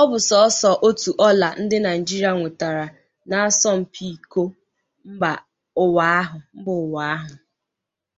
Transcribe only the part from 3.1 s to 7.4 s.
n'asọmpi Iko Mbaụwa ahụ.